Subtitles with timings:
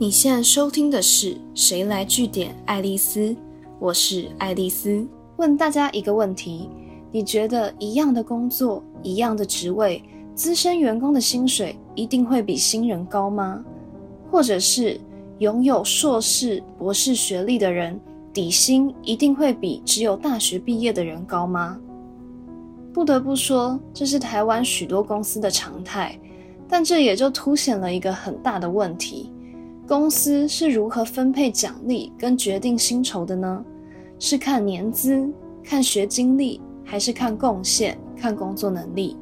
[0.00, 3.36] 你现在收听的是《谁来据点》爱丽丝，
[3.78, 5.06] 我是爱丽丝。
[5.36, 6.70] 问大家一个问题：
[7.12, 10.02] 你觉得一样的工作、一样的职位，
[10.34, 13.62] 资深员工的薪水一定会比新人高吗？
[14.30, 14.98] 或者是
[15.38, 18.00] 拥有硕士、博士学历的人，
[18.32, 21.78] 底薪一定会比只有大学毕业的人高吗？
[22.94, 26.18] 不得不说，这是台湾许多公司的常态。
[26.66, 29.30] 但这也就凸显了一个很大的问题：
[29.90, 33.64] 公司是如何分配奖励跟决定薪酬的呢？
[34.20, 35.28] 是看年资、
[35.64, 39.16] 看学经历，还是看贡献、看工作能力？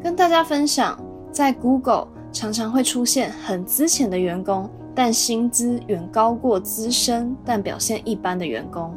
[0.00, 0.96] 跟大家分享，
[1.32, 8.94] 在 Google 常常会出现很资浅的员工，但薪资远高过资深但表现一般的员工。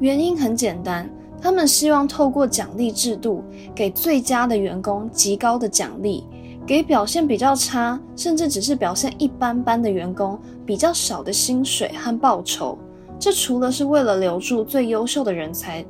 [0.00, 1.06] 原因很简单，
[1.38, 6.24] 他们希望透过奖励制度，给最佳的员工极高的奖励。
[6.66, 12.78] 给表现比较差，甚至只是表现一般般的员工比较少的薪水和报酬。
[13.18, 15.84] 这除了是为了留住最优秀的人才，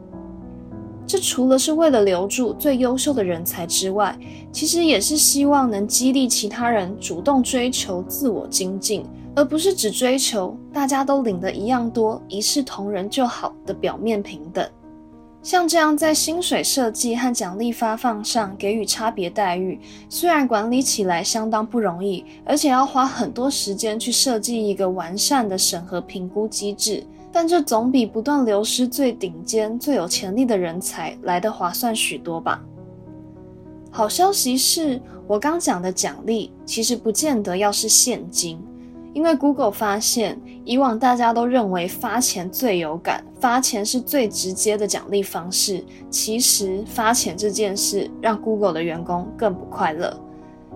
[1.07, 4.19] 这除了是为了留住最优秀的人才之外，
[4.51, 14.67] 其实也是希望能激励其他人主动追求自我精进，而不是只追求大家都领的一样多、一视同仁就好的表面平等。
[15.43, 32.63] 像这样在薪水设计和奖励发放上给予差别待遇，虽然管理起来相当不容易，而且要花很多时间去设计一个完善的审核评估机制，但这总比不断流失最顶尖、最有潜力的人才来得划算许多吧。
[33.91, 38.59] 好消息是，我刚讲的奖励其实不见得要是现金。
[39.15, 45.85] 因为 Google 发现，以往大家都认为发钱最有感，发钱是最直接的奖励方式。
[46.09, 50.19] 其实发钱这件事让 Google 的员工更不快乐。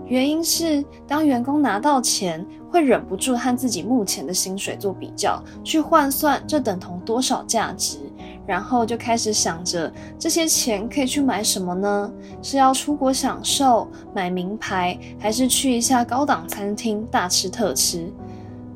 [0.06, 7.98] 原因是，当员工拿到钱，会忍不住和自己目前的薪水做比较，去换算这等同多少价值，
[8.46, 12.12] 然后就开始想着这些钱可以去买什么呢？
[12.40, 18.08] 是要出国享受、买名牌，还是去一下高档餐厅大吃特吃？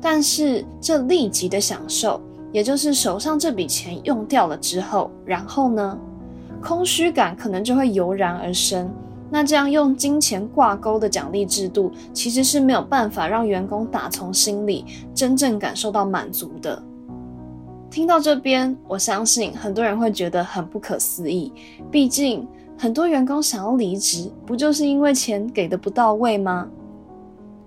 [0.01, 2.19] 但是这立即的享受，
[2.51, 5.97] 也就是手上这笔钱用掉了之后，然后呢，
[6.61, 8.91] 空虚感可能就会油然而生。
[9.29, 16.81] 那这样用金钱挂钩的奖励制度，其实是没有办法让员工打从心里真正感受到满足的。
[17.89, 21.53] 听到这边，我相信很多人会觉得很不可思议。
[21.89, 22.45] 毕竟
[22.77, 26.67] 很多员工想要离职，不就是因为钱给的不到位吗？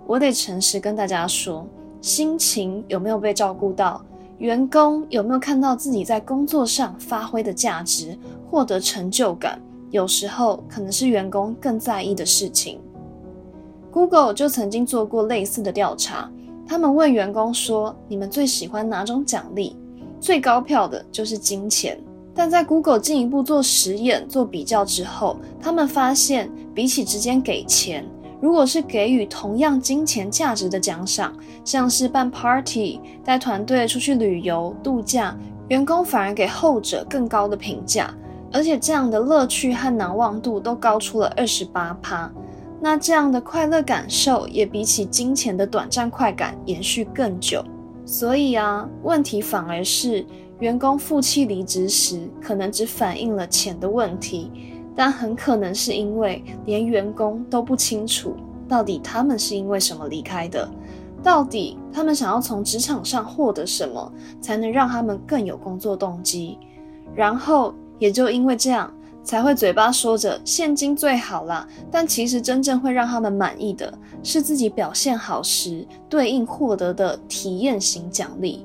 [0.06, 1.66] 我得诚实跟大家说。
[2.04, 4.04] 心情有没有被照顾到？
[4.36, 8.14] 员工有没有看到自己在工作上发挥的价值，
[8.50, 9.58] 获得成就感？
[9.90, 12.78] 有时候可能是员工更在意的事情。
[13.90, 16.30] Google 就曾经做过类似的调查，
[16.66, 19.74] 他们问员工说：“你们最喜欢哪种奖励？”
[20.20, 21.98] 最高票的就是金钱。
[22.34, 28.04] 但在 Google 进一步做实验、做比较之后，他们发现，比起直接给钱。
[28.44, 31.34] 如果是给予同样金钱价值的奖赏，
[31.64, 35.34] 像是办 party、带团队出去旅游度假，
[35.68, 38.14] 员工反而给后者更高的评价，
[38.52, 42.30] 而且这样的乐趣和难忘度都高出了二十八趴。
[42.82, 47.64] 那这样的快乐感受也比起金钱的短暂快感延续更久。
[48.04, 50.22] 所以啊，问题反而是
[50.58, 54.52] 员工负气离职时，可能只反映了钱的问题。
[54.96, 58.36] 但很可能是因为连员工都不清楚
[58.68, 60.70] 到底他们是因为什么离开的，
[61.22, 66.58] 到底他们想要从职场上获得什么，才能让他们更有工作动机。
[67.14, 78.64] 然后也就因为这样，才会嘴巴说着现金最好啦，但其实真正会让他们满意的是自己表现好时对应获得的体验型奖励。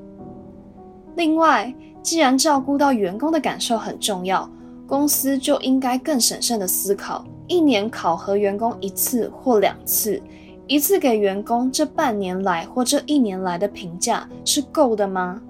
[1.16, 4.48] 另外，既然照顾到员工的感受很重要。
[4.90, 10.20] 公司就应该更审慎的思考，一年考核员工一次或两次，
[10.66, 15.40] 一次给员工这半年来或这一年来的评价是够的吗？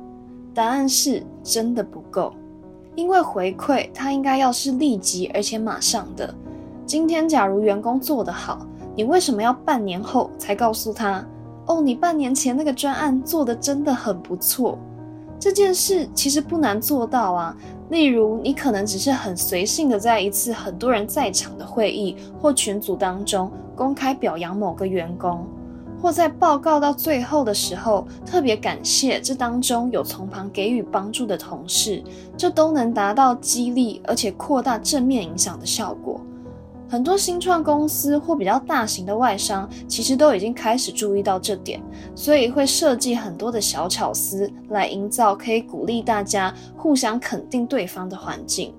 [0.52, 2.34] 答案是真的不够，
[2.94, 6.34] 因为回馈它应该要是立即而且马上的。
[6.84, 11.26] 今天假如员工做得好，你为什么要半年后才告诉他？
[11.64, 14.78] 哦，你半年前那个专案做的真的很不错。
[15.38, 17.56] 这件事其实不难做到啊。
[17.90, 25.44] 例如，你可能只是很随性的在一次很多人在场的会议或群组当中公开表扬某个员工，
[26.00, 32.00] 或在报告到最后的时候特别感谢这当中有从旁给予帮助的同事，
[32.37, 36.20] 这都能达到激励而且扩大正面影响的效果。
[36.90, 41.81] 很多新创公司或比较大型的外商，其实都已经开始注意到这点，
[42.16, 48.75] 所以会设计很多的小巧思来营造可以鼓励大家互相肯定对方的环境。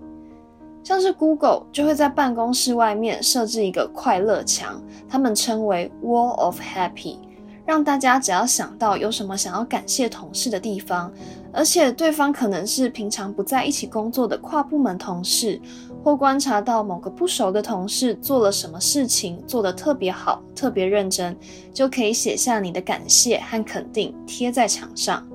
[0.83, 7.17] 像是 Google 就会在办公室外面设置一个快乐墙，他们称为 Wall of Happy，
[7.65, 11.13] 让大家只要想到有什么想要感谢同事的地方，
[11.53, 15.61] 而且对方可能是平常不在一起工作的跨部门同事。
[16.03, 21.35] 或观察到某个不熟的同事做了什么事情做得特别好、特别认真，
[21.73, 25.25] 就可以写下你的感谢和肯定，贴在墙上。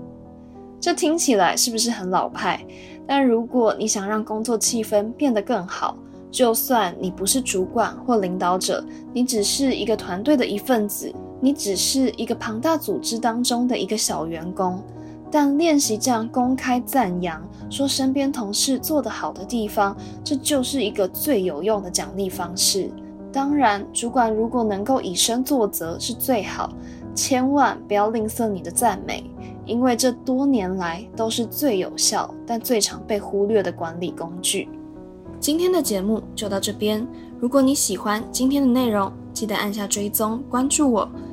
[0.80, 2.64] 这听起来是不是很老派？
[3.06, 5.96] 但如果你想让工作气氛变得更好，
[6.30, 14.82] 就算你不是主管或领导者，你只是一个团队的一份子，你只是一个庞大组织当中的一个小员工。
[15.30, 22.90] 但练习这样公开赞扬，说身边同事做得好的地方，这就是一个最有用的奖励方式。
[23.32, 26.72] 当然，主管如果能够以身作则是最好，
[27.14, 29.28] 千万不要吝啬你的赞美，
[29.66, 34.68] 因为这多年来都是最有效但最常被忽略的管理工具。
[35.38, 37.06] 今天的节目就到这边，
[37.38, 41.06] 如果你喜欢今天的内容，记得按下追踪关注我。